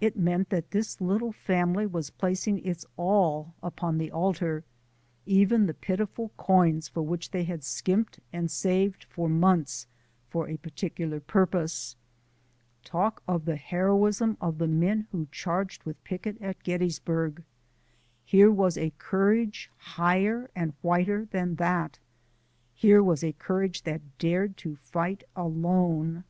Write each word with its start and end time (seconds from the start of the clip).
It 0.00 0.16
meant 0.16 0.50
that 0.50 0.70
this 0.70 1.00
little 1.00 1.32
family 1.32 1.86
was 1.88 2.10
placing 2.10 2.64
its 2.64 2.86
all 2.96 3.52
upon 3.64 3.98
the 3.98 4.12
altar 4.12 4.62
even 5.26 5.66
the 5.66 5.74
pitiful 5.74 6.28
coins 6.36 6.86
for 6.88 7.02
which 7.02 7.32
they 7.32 7.42
had 7.42 7.64
skimped 7.64 8.20
and 8.32 8.48
saved 8.48 9.02
for 9.10 9.28
months 9.28 9.88
for 10.30 10.48
a 10.48 10.56
particular 10.58 11.18
purpose. 11.18 11.96
Talk 12.84 13.24
of 13.26 13.44
the 13.44 13.56
heroism 13.56 14.36
of 14.40 14.58
the 14.58 14.68
men 14.68 15.08
who 15.10 15.26
charged 15.32 15.82
with 15.82 16.04
Pickett 16.04 16.40
at 16.40 16.62
Gettysburg! 16.62 17.42
Here 18.24 18.52
was 18.52 18.78
a 18.78 18.92
courage 18.98 19.68
higher 19.78 20.48
and 20.54 20.74
whiter 20.80 21.24
than 21.32 21.56
that; 21.56 21.98
here 22.72 23.02
was 23.02 23.24
a 23.24 23.32
courage 23.32 23.82
that 23.82 24.16
dared 24.18 24.56
to 24.58 24.76
fight 24.76 25.24
alone. 25.34 26.22